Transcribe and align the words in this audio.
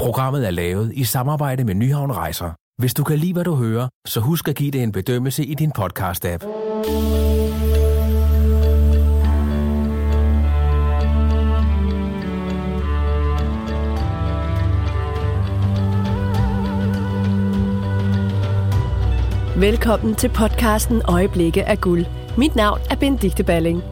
Programmet 0.00 0.46
er 0.46 0.50
lavet 0.50 0.92
i 0.94 1.04
samarbejde 1.04 1.64
med 1.64 1.74
Nyhavn 1.74 2.12
Rejser. 2.12 2.50
Hvis 2.78 2.94
du 2.94 3.04
kan 3.04 3.18
lide, 3.18 3.32
hvad 3.32 3.44
du 3.44 3.54
hører, 3.54 3.88
så 4.06 4.20
husk 4.20 4.48
at 4.48 4.56
give 4.56 4.70
det 4.70 4.82
en 4.82 4.92
bedømmelse 4.92 5.44
i 5.44 5.54
din 5.54 5.72
podcast-app. 5.78 6.46
Velkommen 19.60 20.14
til 20.14 20.28
podcasten 20.28 21.02
Øjeblikke 21.08 21.64
af 21.64 21.80
guld. 21.80 22.04
Mit 22.38 22.56
navn 22.56 22.80
er 22.90 22.96
Benedikte 22.96 23.44
Balling. 23.44 23.82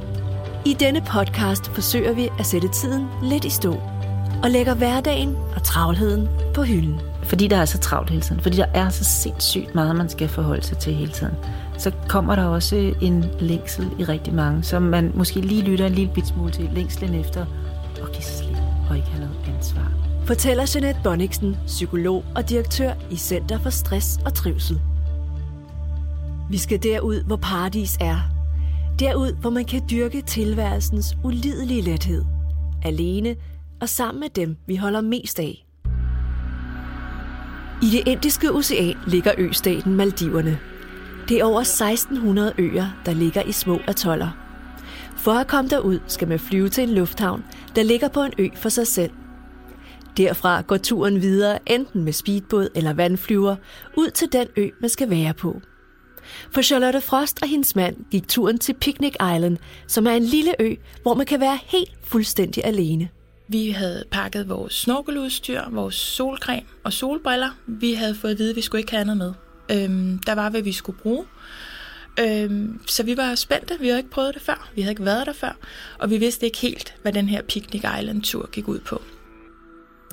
I 0.67 0.75
denne 0.81 1.01
podcast 1.01 1.67
forsøger 1.67 2.13
vi 2.13 2.29
at 2.39 2.47
sætte 2.47 2.69
tiden 2.69 3.07
lidt 3.23 3.45
i 3.45 3.51
stå 3.51 3.98
og 4.43 4.51
lægger 4.51 4.75
hverdagen 4.75 5.37
og 5.57 5.63
travlheden 5.63 6.29
på 6.55 6.63
hylden. 6.63 7.01
Fordi 7.23 7.49
der 7.49 7.57
er 7.57 7.65
så 7.65 7.79
travlt 7.79 8.11
hele 8.11 8.23
tiden, 8.23 8.41
fordi 8.41 8.57
der 8.57 8.67
er 8.75 8.89
så 8.89 9.05
sindssygt 9.05 9.75
meget, 9.75 9.97
man 9.97 10.09
skal 10.09 10.29
forholde 10.29 10.63
sig 10.63 10.79
til 10.79 10.95
hele 10.95 11.13
tiden, 11.13 11.35
så 11.79 11.91
kommer 12.09 12.35
der 12.35 12.45
også 12.45 12.95
en 13.01 13.25
længsel 13.41 13.91
i 13.99 14.05
rigtig 14.05 14.35
mange, 14.35 14.63
som 14.63 14.83
man 14.83 15.13
måske 15.15 15.41
lige 15.41 15.63
lytter 15.63 15.87
en 15.87 15.93
lille 15.93 16.13
bit 16.15 16.27
smule 16.27 16.53
til, 16.53 16.71
længslen 16.75 17.15
efter 17.15 17.47
at 18.03 18.13
give 18.13 18.23
slip 18.23 18.57
og 18.91 18.97
ikke 18.97 19.09
have 19.09 19.21
noget 19.21 19.57
ansvar. 19.57 19.93
Fortæller 20.25 20.73
Jeanette 20.75 21.01
Bonniksen, 21.05 21.57
psykolog 21.67 22.25
og 22.35 22.49
direktør 22.49 22.93
i 23.11 23.17
Center 23.17 23.59
for 23.59 23.71
Stress 23.71 24.19
og 24.25 24.35
Trivsel. 24.35 24.81
Vi 26.51 26.59
skal 26.59 26.83
derud, 26.83 27.23
hvor 27.23 27.37
paradis 27.37 27.97
er. 28.01 28.19
Derud, 28.99 29.33
hvor 29.41 29.51
man 29.51 29.65
kan 29.65 29.83
dyrke 29.91 30.23
tilværelsens 30.23 31.17
ulidelige 31.25 31.83
lethed. 31.83 32.25
Alene 32.85 33.37
og 33.81 33.89
sammen 33.89 34.21
med 34.21 34.29
dem, 34.29 34.57
vi 34.67 34.77
holder 34.77 35.01
mest 35.01 35.39
af. 35.39 35.67
I 37.83 37.87
det 37.87 38.09
indiske 38.09 38.53
ocean 38.53 38.97
ligger 39.07 39.33
østaten 39.39 39.95
Maldiverne. 39.95 40.59
Det 41.29 41.41
er 41.41 41.45
over 41.45 41.61
1600 41.61 42.53
øer, 42.59 42.87
der 43.07 43.13
ligger 43.13 43.43
i 43.43 43.53
små 43.53 43.81
atoller. 43.87 44.31
For 45.17 45.33
at 45.33 45.47
komme 45.47 45.71
derud, 45.71 45.99
skal 46.07 46.29
man 46.29 46.39
flyve 46.39 46.69
til 46.69 46.85
en 46.85 46.95
lufthavn, 46.95 47.45
der 47.77 47.83
ligger 47.83 48.09
på 48.09 48.23
en 48.23 48.33
ø 48.39 48.49
for 48.55 48.69
sig 48.69 48.87
selv. 48.87 49.11
Derfra 50.17 50.61
går 50.61 50.77
turen 50.77 51.23
videre 51.23 51.59
enten 51.67 52.05
med 52.05 52.13
speedbåd 52.13 52.69
eller 52.75 52.93
vandflyver 52.93 53.57
ud 53.97 54.11
til 54.11 54.33
den 54.33 54.47
ø, 54.57 54.69
man 54.81 54.91
skal 54.91 55.11
være 55.11 55.35
på. 55.35 55.61
For 56.51 56.63
Charlotte 56.63 57.01
Frost 57.01 57.43
og 57.43 57.49
hendes 57.49 57.77
mand 57.77 57.97
gik 58.11 58.29
turen 58.29 58.59
til 58.59 58.75
Picnic 58.75 59.15
Island, 59.15 59.57
som 59.87 60.07
er 60.07 60.11
en 60.11 60.23
lille 60.23 60.55
ø, 60.61 60.75
hvor 61.03 61.15
man 61.15 61.27
kan 61.27 61.41
være 61.41 61.59
helt 61.65 61.91
fuldstændig 62.05 62.65
alene. 62.65 63.09
Vi 63.51 63.71
havde 63.71 64.05
pakket 64.11 64.49
vores 64.49 64.75
snorkeludstyr, 64.75 65.61
vores 65.71 65.95
solcreme 65.95 66.67
og 66.85 66.93
solbriller. 66.93 67.51
Vi 67.67 67.93
havde 67.93 68.15
fået 68.15 68.33
at 68.33 68.39
vide, 68.39 68.51
at 68.51 68.57
vi 68.57 68.61
skulle 68.61 68.81
ikke 68.81 68.93
have 68.93 69.01
andet 69.01 69.17
med. 69.17 69.33
Øhm, 69.71 70.19
der 70.19 70.35
var, 70.35 70.51
hvad 70.51 70.63
vi 70.63 70.73
skulle 70.73 70.99
bruge. 70.99 71.25
Øhm, 72.21 72.81
så 72.87 73.03
vi 73.03 73.17
var 73.17 73.35
spændte. 73.35 73.75
Vi 73.81 73.87
havde 73.87 73.99
ikke 73.99 74.11
prøvet 74.11 74.35
det 74.35 74.43
før. 74.43 74.71
Vi 74.75 74.83
havde 74.83 74.93
ikke 74.93 75.05
været 75.05 75.27
der 75.27 75.33
før. 75.33 75.57
Og 75.99 76.11
vi 76.11 76.19
vidste 76.19 76.47
ikke 76.47 76.59
helt, 76.59 76.95
hvad 77.03 77.13
den 77.13 77.29
her 77.29 77.43
Picnic 77.43 77.85
Island-tur 78.01 78.49
gik 78.53 78.69
ud 78.69 78.79
på. 78.79 79.03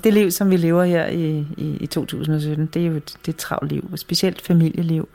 Det 0.04 0.14
liv, 0.14 0.30
som 0.30 0.50
vi 0.50 0.56
lever 0.56 0.84
her 0.84 1.06
i, 1.06 1.46
i, 1.56 1.76
i 1.80 1.86
2017, 1.86 2.66
det 2.66 2.82
er 2.82 2.86
jo 2.86 2.96
et, 2.96 3.06
det 3.06 3.28
er 3.28 3.32
et 3.32 3.36
travlt 3.36 3.72
liv, 3.72 3.90
specielt 3.96 4.42
familieliv, 4.42 5.08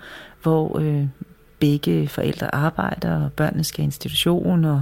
hvor 0.43 0.79
øh, 0.79 1.05
begge 1.61 2.07
forældre 2.07 2.55
arbejder, 2.55 3.23
og 3.23 3.33
børnene 3.33 3.63
skal 3.63 3.81
i 3.81 3.83
institution, 3.83 4.65
og, 4.65 4.81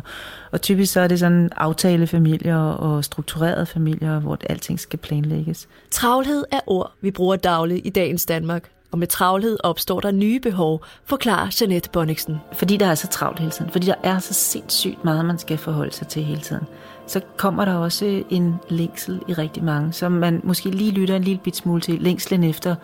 og 0.52 0.62
typisk 0.62 0.94
så 0.94 1.02
er 1.02 1.08
det 1.08 1.20
sådan 1.20 1.50
aftalefamilier 1.58 2.58
og 2.58 3.04
strukturerede 3.06 3.66
familier, 3.66 4.20
hvor 4.20 4.38
alting 4.50 4.80
skal 4.80 5.00
planlægges. 5.00 5.68
Travlhed 5.92 6.46
er 6.52 6.60
ord, 6.68 6.92
vi 7.02 7.12
bruger 7.12 7.36
dagligt 7.36 7.82
i 7.86 7.90
dagens 7.90 8.26
Danmark. 8.26 8.70
Og 8.92 9.00
med 9.00 9.08
travlhed 9.08 9.58
opstår 9.64 10.00
der 10.00 10.12
nye 10.12 10.40
behov, 10.40 10.86
forklarer 11.06 11.58
Jeanette 11.62 11.90
Bonniksen. 11.90 12.38
Fordi 12.54 12.78
der 12.78 12.86
er 12.86 12.96
så 12.96 13.08
travlt 13.08 13.40
hele 13.40 13.52
tiden, 13.52 13.72
fordi 13.72 13.88
der 13.88 13.96
er 14.04 14.20
så 14.20 14.34
sindssygt 14.34 15.04
meget, 15.04 15.26
man 15.26 15.38
skal 15.38 15.58
forholde 15.58 15.94
sig 15.94 16.08
til 16.08 16.24
hele 16.24 16.42
tiden, 16.42 16.64
så 17.08 17.22
kommer 17.38 17.66
der 17.66 17.74
også 17.74 18.24
en 18.30 18.56
længsel 18.70 19.22
i 19.28 19.34
rigtig 19.34 19.64
mange, 19.64 19.94
som 19.94 20.12
man 20.12 20.42
måske 20.44 20.70
lige 20.70 20.92
lytter 20.92 21.16
en 21.16 21.24
lille 21.24 21.42
bit 21.44 21.56
smule 21.56 21.82
til, 21.82 22.02
længslen 22.02 22.44
efter 22.44 22.76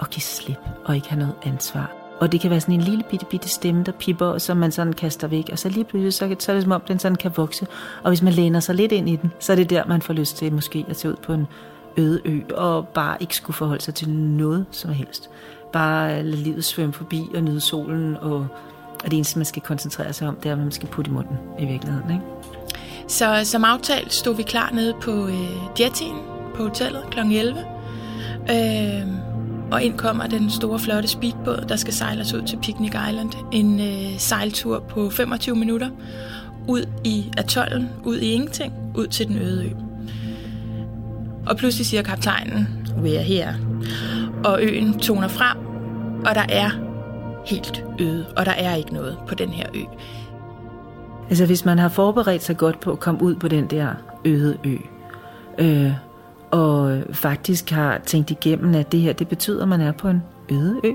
at 0.00 0.10
give 0.10 0.22
slip 0.22 0.58
og 0.84 0.94
ikke 0.94 1.08
have 1.08 1.18
noget 1.18 1.34
ansvar. 1.42 1.97
Og 2.20 2.32
det 2.32 2.40
kan 2.40 2.50
være 2.50 2.60
sådan 2.60 2.74
en 2.74 2.80
lille 2.80 3.04
bitte, 3.10 3.26
bitte 3.26 3.48
stemme, 3.48 3.82
der 3.84 3.92
pipper, 3.92 4.38
som 4.38 4.56
man 4.56 4.72
sådan 4.72 4.92
kaster 4.92 5.26
væk. 5.26 5.48
Og 5.52 5.58
så 5.58 5.68
lige 5.68 5.84
pludselig, 5.84 6.14
så, 6.14 6.36
så 6.38 6.52
er 6.52 6.56
det 6.56 6.62
som 6.62 6.72
om, 6.72 6.80
den 6.88 6.98
sådan 6.98 7.16
kan 7.16 7.32
vokse. 7.36 7.66
Og 8.02 8.10
hvis 8.10 8.22
man 8.22 8.32
læner 8.32 8.60
sig 8.60 8.74
lidt 8.74 8.92
ind 8.92 9.08
i 9.08 9.16
den, 9.16 9.32
så 9.38 9.52
er 9.52 9.56
det 9.56 9.70
der, 9.70 9.86
man 9.86 10.02
får 10.02 10.14
lyst 10.14 10.36
til 10.36 10.52
måske 10.52 10.84
at 10.88 10.96
tage 10.96 11.12
ud 11.12 11.16
på 11.16 11.32
en 11.32 11.46
øde 11.96 12.20
ø, 12.24 12.40
og 12.54 12.88
bare 12.88 13.16
ikke 13.20 13.36
skulle 13.36 13.54
forholde 13.56 13.82
sig 13.82 13.94
til 13.94 14.10
noget 14.10 14.66
som 14.70 14.90
helst. 14.90 15.30
Bare 15.72 16.22
lade 16.22 16.42
livet 16.42 16.64
svømme 16.64 16.92
forbi 16.92 17.22
og 17.34 17.42
nyde 17.42 17.60
solen, 17.60 18.16
og, 18.16 18.46
og 19.04 19.04
det 19.04 19.12
eneste, 19.12 19.38
man 19.38 19.46
skal 19.46 19.62
koncentrere 19.62 20.12
sig 20.12 20.28
om, 20.28 20.36
det 20.36 20.50
er, 20.50 20.54
hvad 20.54 20.64
man 20.64 20.72
skal 20.72 20.88
putte 20.88 21.10
i 21.10 21.14
munden 21.14 21.36
i 21.58 21.64
virkeligheden. 21.64 22.10
Ikke? 22.10 22.24
Så 23.08 23.40
som 23.44 23.64
aftalt 23.64 24.12
stod 24.12 24.36
vi 24.36 24.42
klar 24.42 24.70
nede 24.72 24.94
på 25.02 25.26
øh, 25.26 25.80
jetien 25.80 26.16
på 26.54 26.62
hotellet 26.62 27.02
kl. 27.10 27.18
11. 27.18 27.58
Øh, 28.50 29.27
og 29.70 29.82
ind 29.82 29.98
kommer 29.98 30.26
den 30.26 30.50
store, 30.50 30.78
flotte 30.78 31.08
speedbåd, 31.08 31.64
der 31.68 31.76
skal 31.76 31.92
sejle 31.92 32.20
os 32.20 32.34
ud 32.34 32.42
til 32.42 32.58
Picnic 32.62 32.94
Island. 33.08 33.32
En 33.52 33.80
øh, 33.80 34.18
sejltur 34.18 34.78
på 34.88 35.10
25 35.10 35.56
minutter. 35.56 35.90
Ud 36.68 36.84
i 37.04 37.30
atollen, 37.36 37.88
ud 38.04 38.18
i 38.18 38.32
ingenting, 38.32 38.72
ud 38.94 39.06
til 39.06 39.28
den 39.28 39.38
øde 39.38 39.64
ø. 39.64 39.70
Og 41.46 41.56
pludselig 41.56 41.86
siger 41.86 42.02
kaptajnen, 42.02 42.68
vi 43.02 43.14
er 43.14 43.20
her. 43.20 43.54
Og 44.44 44.62
øen 44.62 44.98
toner 44.98 45.28
frem, 45.28 45.58
og 46.26 46.34
der 46.34 46.46
er 46.48 46.70
helt 47.46 47.84
øde, 48.00 48.26
og 48.36 48.46
der 48.46 48.52
er 48.52 48.74
ikke 48.74 48.94
noget 48.94 49.18
på 49.28 49.34
den 49.34 49.48
her 49.48 49.66
ø. 49.74 49.80
Altså 51.30 51.46
hvis 51.46 51.64
man 51.64 51.78
har 51.78 51.88
forberedt 51.88 52.42
sig 52.42 52.56
godt 52.56 52.80
på 52.80 52.92
at 52.92 53.00
komme 53.00 53.22
ud 53.22 53.34
på 53.34 53.48
den 53.48 53.66
der 53.66 53.88
øde 54.24 54.58
ø, 54.64 54.76
øh, 55.58 55.92
og 56.50 57.02
faktisk 57.12 57.70
har 57.70 57.98
tænkt 58.06 58.30
igennem, 58.30 58.74
at 58.74 58.92
det 58.92 59.00
her, 59.00 59.12
det 59.12 59.28
betyder, 59.28 59.62
at 59.62 59.68
man 59.68 59.80
er 59.80 59.92
på 59.92 60.08
en 60.08 60.22
øde 60.50 60.80
ø. 60.84 60.92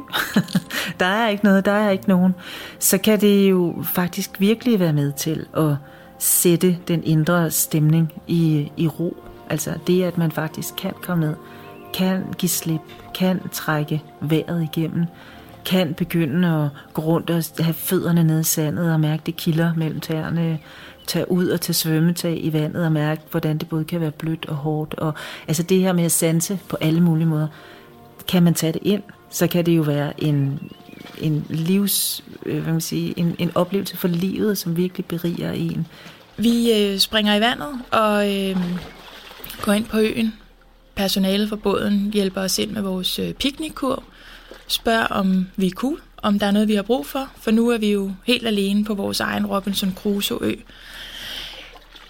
der 1.00 1.06
er 1.06 1.30
ikke 1.30 1.44
noget, 1.44 1.66
der 1.66 1.72
er 1.72 1.90
ikke 1.90 2.10
nogen. 2.10 2.36
Så 2.80 2.98
kan 2.98 3.22
det 3.22 3.50
jo 3.50 3.76
faktisk 3.84 4.40
virkelig 4.40 4.80
være 4.80 4.94
med 4.94 5.12
til 5.12 5.46
at 5.58 5.76
sætte 6.20 6.78
den 6.88 7.04
indre 7.04 7.52
stemning 7.52 8.14
i, 8.28 8.72
i 8.78 8.88
ro. 8.88 9.18
Altså 9.50 9.74
det, 9.88 10.04
at 10.04 10.18
man 10.18 10.32
faktisk 10.32 10.76
kan 10.76 10.94
komme 11.02 11.26
ned, 11.26 11.36
kan 11.94 12.24
give 12.38 12.50
slip, 12.50 12.82
kan 13.16 13.42
trække 13.52 14.04
vejret 14.22 14.64
igennem, 14.64 15.06
kan 15.66 15.94
begynde 15.94 16.48
at 16.48 16.94
gå 16.94 17.02
rundt 17.02 17.30
og 17.30 17.66
have 17.66 17.74
fødderne 17.74 18.24
nede 18.24 18.40
i 18.40 18.44
sandet 18.44 18.94
og 18.94 19.00
mærke, 19.00 19.24
det 19.26 19.36
kilder 19.36 19.74
mellem 19.76 20.00
tæerne, 20.00 20.60
tage 21.08 21.32
ud 21.32 21.48
og 21.48 21.62
tage 21.62 21.74
svømmetag 21.74 22.46
i 22.46 22.54
vandet 22.54 22.86
og 22.86 22.92
mærke, 22.92 23.22
hvordan 23.32 23.58
det 23.58 23.70
både 23.70 23.84
kan 23.84 24.02
være 24.02 24.12
blødt 24.12 24.46
og 24.46 24.56
hårdt. 24.56 24.94
Og, 24.94 25.14
altså 25.48 25.64
det 25.64 25.80
her 25.80 25.94
med 25.94 26.04
at 26.04 26.12
sanse 26.12 26.60
på 26.68 26.78
alle 26.82 27.02
mulige 27.02 27.28
måder. 27.28 27.48
Kan 28.28 28.44
man 28.44 28.54
tage 28.54 28.74
det 28.74 28.82
ind, 28.84 29.04
så 29.30 29.48
kan 29.48 29.66
det 29.66 29.78
jo 29.78 29.82
være 29.82 30.24
en, 30.24 30.60
en 31.22 31.46
livs, 31.50 32.24
øh, 32.46 32.64
hvad 32.64 32.72
man 32.72 32.82
sige, 32.82 33.20
en, 33.20 33.36
en 33.40 33.52
oplevelse 33.56 33.98
for 33.98 34.08
livet, 34.08 34.58
som 34.58 34.78
virkelig 34.78 35.06
beriger 35.06 35.52
en. 35.52 35.88
Vi 36.38 36.72
øh, 36.74 36.98
springer 37.00 37.36
i 37.36 37.40
vandet 37.40 37.80
og 37.92 38.34
øh, 38.34 38.58
går 39.62 39.74
ind 39.74 39.86
på 39.86 39.98
øen. 39.98 40.34
Personalet 40.96 41.50
for 41.50 41.56
båden 41.56 42.10
hjælper 42.14 42.42
os 42.42 42.60
ind 42.60 42.72
med 42.72 42.82
vores 42.82 43.20
øh, 43.20 43.34
piknikkur. 43.34 44.04
Spørger, 44.68 45.08
om 45.08 45.48
vi 45.56 45.68
er 45.68 45.72
cool, 45.72 46.02
om 46.24 46.40
der 46.40 46.48
er 46.48 46.52
noget, 46.52 46.68
vi 46.68 46.76
har 46.76 46.82
brug 46.82 47.06
for, 47.06 47.30
for 47.42 47.52
nu 47.52 47.70
er 47.70 47.78
vi 47.78 47.92
jo 47.92 48.12
helt 48.24 48.48
alene 48.48 48.86
på 48.86 48.94
vores 48.94 49.20
egen 49.20 49.46
Robinson 49.46 49.94
Crusoe-ø. 49.96 50.56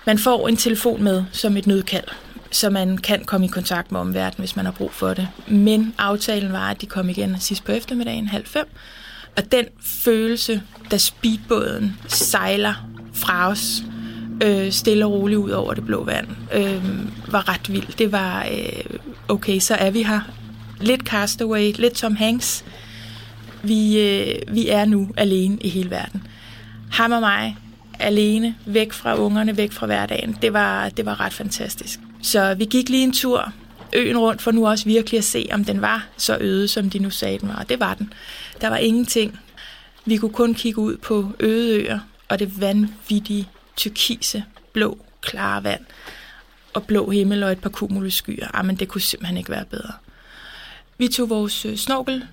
Man 0.06 0.18
får 0.18 0.48
en 0.48 0.58
telefon 0.58 1.04
med 1.04 1.24
som 1.32 1.58
et 1.58 1.68
nødkald, 1.68 2.08
så 2.52 2.70
man 2.70 2.98
kan 2.98 3.26
komme 3.26 3.46
i 3.46 3.50
kontakt 3.50 3.92
med 3.92 4.00
omverdenen, 4.00 4.42
hvis 4.42 4.56
man 4.56 4.66
har 4.66 4.72
brug 4.72 4.92
for 4.92 5.14
det. 5.14 5.28
Men 5.48 5.94
aftalen 5.98 6.54
var, 6.54 6.70
at 6.70 6.82
de 6.82 6.86
kom 6.86 7.10
igen 7.10 7.40
sidst 7.40 7.64
på 7.64 7.72
eftermiddagen, 7.72 8.28
halv 8.28 8.46
fem. 8.46 8.66
Og 9.38 9.52
den 9.52 9.66
følelse, 9.82 10.62
da 10.92 10.98
speedbåden 10.98 11.98
sejler 12.08 12.90
fra 13.14 13.50
os, 13.50 13.84
øh, 14.44 14.72
stille 14.72 15.06
og 15.06 15.12
roligt 15.12 15.40
ud 15.40 15.50
over 15.50 15.74
det 15.74 15.86
blå 15.86 16.04
vand, 16.04 16.28
øh, 16.54 16.84
var 17.32 17.50
ret 17.50 17.74
vild. 17.74 17.98
Det 17.98 18.12
var, 18.12 18.46
øh, 18.52 19.00
okay, 19.28 19.60
så 19.60 19.76
er 19.76 19.92
vi 19.92 20.04
her. 20.04 20.22
Lidt 20.82 21.02
Castaway, 21.02 21.74
lidt 21.78 21.94
Tom 21.94 22.16
Hanks. 22.16 22.66
Vi, 23.64 24.00
øh, 24.00 24.56
vi 24.56 24.70
er 24.70 24.86
nu 24.86 25.10
alene 25.18 25.58
i 25.62 25.70
hele 25.70 25.90
verden. 25.90 26.28
Ham 26.92 27.12
og 27.12 27.20
mig, 27.20 27.58
alene, 28.00 28.56
væk 28.66 28.94
fra 28.94 29.18
ungerne, 29.18 29.58
væk 29.58 29.72
fra 29.72 29.86
hverdagen. 29.86 30.38
Det 30.42 30.54
var, 30.54 30.90
det 30.90 31.06
var 31.06 31.20
ret 31.20 31.34
fantastisk. 31.34 32.00
Så 32.22 32.54
vi 32.54 32.66
gik 32.66 32.90
lige 32.90 33.04
en 33.04 33.14
tur 33.14 33.54
øen 33.94 34.18
rundt 34.18 34.42
for 34.42 34.52
nu 34.52 34.68
også 34.68 34.86
virkelig 34.86 35.18
at 35.18 35.24
se, 35.24 35.48
om 35.52 35.66
den 35.66 35.82
var 35.82 36.08
så 36.18 36.38
øde, 36.42 36.68
som 36.68 36.90
de 36.90 37.00
nu 37.00 37.10
sagde, 37.10 37.40
den 37.40 37.50
var. 37.50 37.56
Og 37.56 37.70
det 37.70 37.80
var 37.80 37.94
den. 37.94 38.14
Der 38.62 38.70
var 38.70 38.78
ingenting. 38.78 39.40
Vi 40.06 40.18
kunne 40.18 40.34
kun 40.34 40.54
kigge 40.54 40.82
ud 40.82 40.98
på 40.98 41.32
øde 41.40 41.78
øer 41.78 42.00
og 42.30 42.40
det 42.40 42.62
vanvittige, 42.62 43.50
turkise, 43.78 44.44
blå, 44.74 44.98
klare 45.22 45.64
vand. 45.64 45.82
og 46.74 46.84
blå 46.84 47.10
himmel 47.10 47.44
og 47.44 47.52
et 47.52 47.60
par 47.60 47.70
cumulusskyer. 47.70 48.48
Ah, 48.54 48.66
men 48.66 48.76
det 48.76 48.88
kunne 48.88 49.02
simpelthen 49.02 49.38
ikke 49.38 49.50
være 49.50 49.66
bedre. 49.66 49.94
Vi 50.98 51.08
tog 51.08 51.30
vores 51.30 51.66
øh, 51.66 51.78
snorkel 51.78 52.24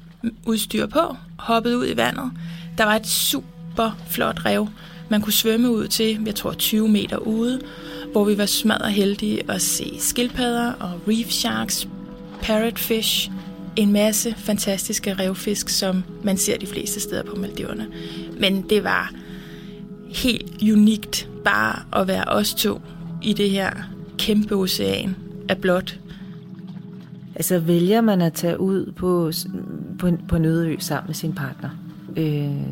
udstyr 0.47 0.87
på, 0.87 1.17
hoppede 1.39 1.79
ud 1.79 1.87
i 1.87 1.97
vandet. 1.97 2.31
Der 2.79 2.85
var 2.85 2.97
et 2.97 3.07
super 3.07 3.99
flot 4.09 4.45
rev, 4.45 4.69
man 5.11 5.21
kunne 5.21 5.33
svømme 5.33 5.71
ud 5.71 5.89
til, 5.89 6.21
jeg 6.27 6.35
tror 6.35 6.53
20 6.53 6.89
meter 6.89 7.17
ude, 7.17 7.61
hvor 8.13 8.25
vi 8.25 8.39
var 8.39 8.47
smadret 8.47 8.93
heldige 8.93 9.51
at 9.51 9.63
se 9.63 9.97
skildpadder 9.99 10.73
og 10.73 11.01
reef 11.09 11.31
sharks, 11.31 11.89
parrotfish, 12.43 13.31
en 13.77 13.93
masse 13.93 14.35
fantastiske 14.39 15.15
revfisk, 15.15 15.69
som 15.69 16.05
man 16.23 16.37
ser 16.37 16.59
de 16.59 16.67
fleste 16.67 17.01
steder 17.01 17.23
på 17.23 17.37
Maldiverne. 17.37 17.87
Men 18.41 18.63
det 18.63 18.85
var 18.85 19.13
helt 20.09 20.63
unikt 20.73 21.29
bare 21.45 22.01
at 22.01 22.09
være 22.09 22.25
os 22.25 22.55
to 22.55 22.81
i 23.23 23.33
det 23.33 23.51
her 23.51 23.71
kæmpe 24.19 24.55
ocean 24.55 25.17
af 25.49 25.59
blåt. 25.59 25.99
Altså 27.35 27.59
vælger 27.59 28.01
man 28.01 28.21
at 28.21 28.33
tage 28.33 28.61
ud 28.61 28.93
på, 28.93 29.33
på, 29.99 30.11
på 30.29 30.37
en 30.37 30.45
øde 30.45 30.69
ø 30.69 30.77
sammen 30.79 31.09
med 31.09 31.15
sin 31.15 31.33
partner, 31.33 31.71
øh, 32.17 32.63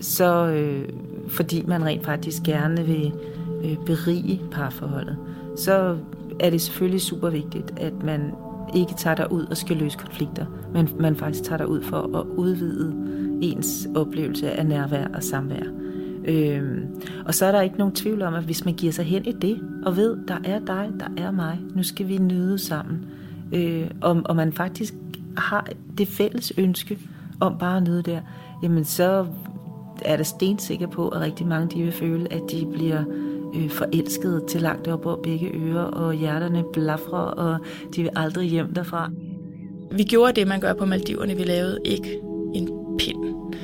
så 0.00 0.46
øh, 0.46 0.88
fordi 1.28 1.64
man 1.66 1.84
rent 1.84 2.04
faktisk 2.04 2.42
gerne 2.42 2.84
vil 2.86 3.12
øh, 3.64 3.76
berige 3.86 4.40
parforholdet, 4.50 5.16
så 5.56 5.96
er 6.40 6.50
det 6.50 6.60
selvfølgelig 6.60 7.00
super 7.00 7.30
vigtigt, 7.30 7.72
at 7.76 8.02
man 8.02 8.32
ikke 8.74 8.94
tager 8.98 9.16
dig 9.16 9.32
ud 9.32 9.44
og 9.44 9.56
skal 9.56 9.76
løse 9.76 9.98
konflikter, 9.98 10.46
men 10.72 10.88
man 11.00 11.16
faktisk 11.16 11.44
tager 11.44 11.56
dig 11.56 11.68
ud 11.68 11.82
for 11.82 12.18
at 12.18 12.26
udvide 12.36 12.94
ens 13.42 13.88
oplevelse 13.96 14.50
af 14.50 14.66
nærvær 14.66 15.06
og 15.14 15.22
samvær. 15.22 15.62
Øhm, 16.24 16.86
og 17.26 17.34
så 17.34 17.46
er 17.46 17.52
der 17.52 17.60
ikke 17.60 17.78
nogen 17.78 17.94
tvivl 17.94 18.22
om, 18.22 18.34
at 18.34 18.44
hvis 18.44 18.64
man 18.64 18.74
giver 18.74 18.92
sig 18.92 19.04
hen 19.04 19.24
i 19.24 19.32
det, 19.32 19.60
og 19.86 19.96
ved, 19.96 20.16
der 20.28 20.36
er 20.44 20.58
dig, 20.58 20.90
der 21.00 21.22
er 21.22 21.30
mig, 21.30 21.58
nu 21.74 21.82
skal 21.82 22.08
vi 22.08 22.18
nyde 22.18 22.58
sammen, 22.58 22.98
øh, 23.02 23.19
øh, 23.52 23.90
og, 24.00 24.22
og 24.24 24.36
man 24.36 24.52
faktisk 24.52 24.94
har 25.36 25.68
det 25.98 26.08
fælles 26.08 26.52
ønske 26.58 26.98
om 27.40 27.58
bare 27.58 27.76
at 27.76 27.82
nyde 27.82 28.02
der, 28.02 28.20
jamen 28.62 28.84
så 28.84 29.26
er 30.04 30.16
der 30.16 30.24
stensikker 30.24 30.86
på, 30.86 31.08
at 31.08 31.20
rigtig 31.20 31.46
mange 31.46 31.78
de 31.78 31.82
vil 31.82 31.92
føle, 31.92 32.32
at 32.32 32.42
de 32.50 32.66
bliver 32.72 33.04
øh, 33.54 33.70
forelskede 33.70 34.44
til 34.48 34.60
langt 34.60 34.88
op 34.88 35.06
over 35.06 35.22
begge 35.22 35.50
ører, 35.54 35.82
og 35.82 36.14
hjerterne 36.14 36.64
blafrer, 36.72 37.18
og 37.18 37.58
de 37.96 38.02
vil 38.02 38.10
aldrig 38.16 38.48
hjem 38.48 38.74
derfra. 38.74 39.10
Vi 39.92 40.02
gjorde 40.02 40.32
det, 40.32 40.48
man 40.48 40.60
gør 40.60 40.72
på 40.72 40.84
Maldiverne. 40.84 41.36
Vi 41.36 41.42
lavede 41.42 41.78
ikke 41.84 42.20
en 42.54 42.68
pind. 42.98 43.54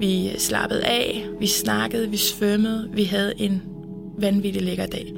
Vi 0.00 0.30
slappede 0.38 0.84
af, 0.84 1.26
vi 1.40 1.46
snakkede, 1.46 2.10
vi 2.10 2.16
svømmede, 2.16 2.90
vi 2.92 3.04
havde 3.04 3.32
en 3.36 3.62
vanvittig 4.18 4.62
lækker 4.62 4.86
dag. 4.86 5.14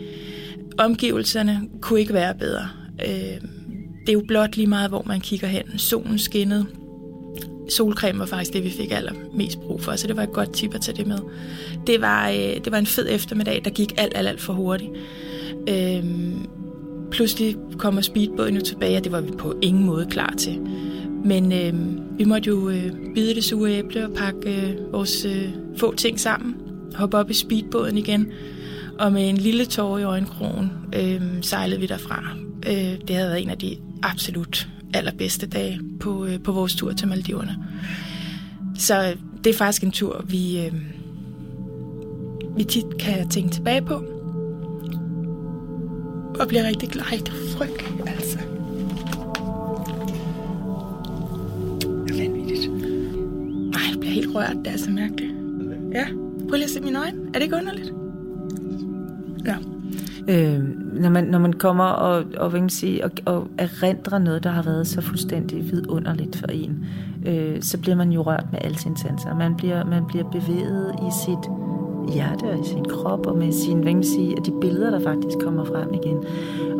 Omgivelserne 0.78 1.60
kunne 1.80 2.00
ikke 2.00 2.14
være 2.14 2.34
bedre. 2.34 2.68
Øh, 3.08 3.48
det 4.06 4.08
er 4.08 4.12
jo 4.12 4.24
blot 4.28 4.56
lige 4.56 4.66
meget, 4.66 4.90
hvor 4.90 5.02
man 5.06 5.20
kigger 5.20 5.46
hen. 5.48 5.78
Solen 5.78 6.18
skinnede. 6.18 6.66
Solcreme 7.70 8.18
var 8.18 8.26
faktisk 8.26 8.52
det, 8.52 8.64
vi 8.64 8.70
fik 8.70 8.92
allermest 8.92 9.60
brug 9.60 9.82
for, 9.82 9.96
så 9.96 10.06
det 10.06 10.16
var 10.16 10.22
et 10.22 10.32
godt 10.32 10.52
tip 10.52 10.74
at 10.74 10.80
tage 10.80 10.96
det 10.96 11.06
med. 11.06 11.18
Det 11.86 12.00
var, 12.00 12.28
øh, 12.28 12.36
det 12.36 12.72
var 12.72 12.78
en 12.78 12.86
fed 12.86 13.06
eftermiddag, 13.10 13.60
der 13.64 13.70
gik 13.70 13.92
alt, 13.96 14.12
alt, 14.16 14.28
alt 14.28 14.40
for 14.40 14.52
hurtigt. 14.52 14.90
Øh, 15.68 16.04
pludselig 17.10 17.56
kommer 17.78 18.00
speedbåden 18.00 18.54
jo 18.54 18.60
tilbage, 18.60 18.96
og 18.96 19.04
det 19.04 19.12
var 19.12 19.20
vi 19.20 19.30
på 19.38 19.54
ingen 19.62 19.84
måde 19.84 20.06
klar 20.06 20.34
til. 20.38 20.60
Men 21.24 21.52
øh, 21.52 21.74
vi 22.18 22.24
måtte 22.24 22.48
jo 22.48 22.68
øh, 22.68 22.92
bide 23.14 23.34
det 23.34 23.44
sure 23.44 23.72
æble 23.72 24.06
og 24.06 24.14
pakke 24.14 24.56
øh, 24.56 24.92
vores 24.92 25.24
øh, 25.24 25.48
få 25.76 25.94
ting 25.94 26.20
sammen, 26.20 26.54
hoppe 26.94 27.16
op 27.16 27.30
i 27.30 27.34
speedbåden 27.34 27.98
igen, 27.98 28.26
og 28.98 29.12
med 29.12 29.28
en 29.28 29.36
lille 29.36 29.64
tår 29.64 29.98
i 29.98 30.02
øjenkrogen 30.02 30.70
øh, 30.94 31.22
sejlede 31.42 31.80
vi 31.80 31.86
derfra. 31.86 32.36
Øh, 32.66 32.94
det 33.08 33.16
havde 33.16 33.28
været 33.28 33.42
en 33.42 33.50
af 33.50 33.58
de 33.58 33.76
absolut 34.02 34.68
allerbedste 34.94 35.46
dage 35.46 35.80
på, 36.00 36.24
øh, 36.24 36.40
på 36.42 36.52
vores 36.52 36.74
tur 36.74 36.92
til 36.92 37.08
Maldiverne. 37.08 37.56
Så 38.78 39.02
øh, 39.02 39.16
det 39.44 39.50
er 39.50 39.58
faktisk 39.58 39.82
en 39.82 39.90
tur, 39.90 40.24
vi, 40.28 40.66
øh, 40.66 40.72
vi 42.56 42.64
tit 42.64 42.98
kan 42.98 43.28
tænke 43.28 43.50
tilbage 43.50 43.82
på. 43.82 43.94
Og 46.40 46.48
bliver 46.48 46.64
rigtig 46.64 46.88
glad. 46.88 47.04
Ej, 47.04 47.16
det 47.16 47.28
er 47.28 47.56
frygt, 47.56 47.84
altså. 48.06 48.38
helt 54.16 54.34
rørt. 54.34 54.56
Det 54.64 54.72
er 54.72 54.76
så 54.76 54.90
mærkeligt. 54.90 55.32
Ja, 55.94 56.06
prøv 56.48 56.52
lige 56.52 56.64
at 56.64 56.70
se 56.70 56.80
mine 56.80 56.98
øjne. 56.98 57.18
Er 57.28 57.32
det 57.32 57.42
ikke 57.42 57.56
underligt? 57.56 57.92
Ja. 59.46 59.56
Øh, 60.28 60.60
når, 60.92 61.10
man, 61.10 61.24
når 61.24 61.38
man 61.38 61.52
kommer 61.52 61.84
og, 61.84 62.24
og, 62.36 62.50
hvad 62.50 62.60
kan 62.60 62.68
sige, 62.68 63.04
og, 63.04 63.10
og 63.24 63.46
erindrer 63.58 64.18
noget, 64.18 64.44
der 64.44 64.50
har 64.50 64.62
været 64.62 64.86
så 64.86 65.00
fuldstændig 65.00 65.70
vidunderligt 65.70 66.36
for 66.36 66.46
en, 66.46 66.84
øh, 67.26 67.62
så 67.62 67.78
bliver 67.78 67.96
man 67.96 68.12
jo 68.12 68.22
rørt 68.22 68.46
med 68.52 68.58
alle 68.62 68.78
sine 68.78 68.98
sanser. 68.98 69.34
Man 69.34 69.56
bliver, 69.56 69.84
man 69.84 70.06
bliver 70.06 70.24
bevæget 70.30 70.94
i 70.94 71.10
sit 71.24 71.50
hjerte 72.14 72.44
og 72.44 72.60
i 72.60 72.64
sin 72.64 72.84
krop 72.84 73.26
og 73.26 73.38
med 73.38 73.52
sin, 73.52 73.78
hvad 73.78 73.92
kan 73.92 74.04
sige, 74.04 74.36
de 74.36 74.52
billeder, 74.60 74.90
der 74.90 75.00
faktisk 75.00 75.38
kommer 75.38 75.64
frem 75.64 75.94
igen. 75.94 76.16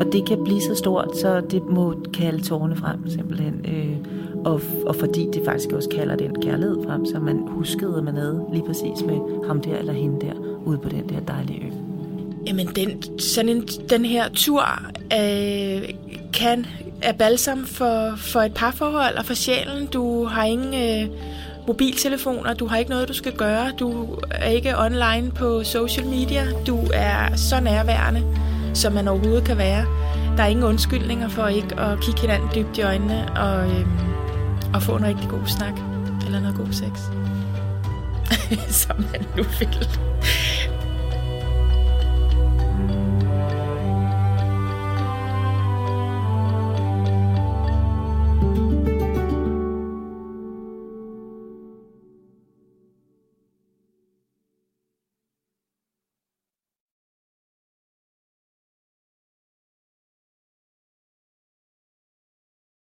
Og 0.01 0.13
det 0.13 0.27
kan 0.27 0.45
blive 0.45 0.61
så 0.61 0.75
stort, 0.75 1.17
så 1.17 1.41
det 1.41 1.63
må 1.65 1.95
kalde 2.15 2.43
tårne 2.43 2.77
frem 2.77 3.09
simpelthen. 3.09 3.65
Øh, 3.69 3.97
og, 4.45 4.61
og 4.87 4.97
fordi 4.97 5.29
det 5.33 5.43
faktisk 5.45 5.73
også 5.73 5.89
kalder 5.89 6.17
den 6.17 6.43
kærlighed 6.43 6.77
frem, 6.87 7.07
så 7.07 7.21
man 7.21 7.43
huskede, 7.49 8.03
man 8.03 8.15
havde 8.17 8.45
lige 8.53 8.65
præcis 8.67 9.05
med 9.07 9.47
ham 9.47 9.61
der 9.61 9.79
eller 9.79 9.93
hende 9.93 10.27
der, 10.27 10.33
ude 10.65 10.79
på 10.79 10.89
den 10.89 11.09
der 11.09 11.21
dejlige 11.21 11.67
ø. 11.67 11.86
Jamen, 12.47 12.67
den, 12.67 13.21
sådan 13.21 13.49
en, 13.49 13.69
den 13.91 14.05
her 14.05 14.29
tur 14.29 14.65
øh, 15.13 15.89
kan 16.33 16.67
er 17.03 17.13
balsam 17.13 17.67
for, 17.67 18.15
for 18.17 18.41
et 18.41 18.55
parforhold 18.55 19.17
og 19.17 19.25
for 19.25 19.35
sjælen. 19.35 19.87
Du 19.87 20.25
har 20.25 20.45
ingen 20.45 20.75
øh, 20.75 21.17
mobiltelefoner, 21.67 22.55
du 22.55 22.67
har 22.67 22.77
ikke 22.77 22.91
noget, 22.91 23.09
du 23.09 23.15
skal 23.15 23.33
gøre, 23.33 23.73
du 23.79 24.19
er 24.31 24.49
ikke 24.49 24.79
online 24.79 25.31
på 25.31 25.65
social 25.65 26.07
media, 26.07 26.47
du 26.67 26.81
er 26.95 27.37
så 27.37 27.61
nærværende, 27.61 28.23
som 28.75 28.93
man 28.93 29.09
overhovedet 29.09 29.45
kan 29.45 29.59
være. 29.59 29.87
Der 30.37 30.43
er 30.43 30.47
ingen 30.47 30.65
undskyldninger 30.65 31.29
for 31.29 31.47
ikke 31.47 31.81
at 31.81 32.01
kigge 32.01 32.21
hinanden 32.21 32.49
dybt 32.55 32.79
i 32.79 32.83
øjnene 32.83 33.29
og... 33.37 33.69
Øh, 33.71 33.87
og 34.75 34.83
få 34.83 34.97
en 34.97 35.05
rigtig 35.05 35.29
god 35.29 35.47
snak, 35.47 35.75
eller 36.27 36.41
noget 36.41 36.57
god 36.57 36.73
sex. 36.73 37.01
Som 38.83 38.97
man 39.13 39.27
nu 39.37 39.43
vil. 39.59 39.89